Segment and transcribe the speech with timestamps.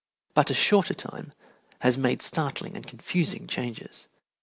[0.33, 1.31] But a shorter time
[1.81, 4.07] has made startling and confusing changes.